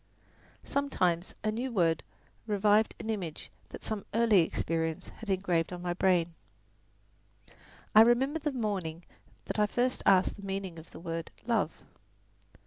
Sometimes 0.63 1.35
a 1.43 1.51
new 1.51 1.71
word 1.71 2.01
revived 2.47 2.95
an 2.99 3.11
image 3.11 3.51
that 3.69 3.83
some 3.83 4.03
earlier 4.15 4.43
experience 4.43 5.09
had 5.09 5.29
engraved 5.29 5.71
on 5.71 5.83
my 5.83 5.93
brain. 5.93 6.33
I 7.93 8.01
remember 8.01 8.39
the 8.39 8.51
morning 8.51 9.05
that 9.45 9.59
I 9.59 9.67
first 9.67 10.01
asked 10.07 10.37
the 10.37 10.43
meaning 10.47 10.79
of 10.79 10.89
the 10.89 10.99
word, 10.99 11.29
"love." 11.45 11.83